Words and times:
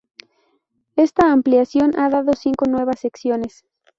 Esta 0.95 1.31
ampliación 1.31 1.91
ha 1.99 2.09
dado 2.09 2.33
cinco 2.33 2.65
nuevas 2.65 2.99
secciones. 3.01 3.67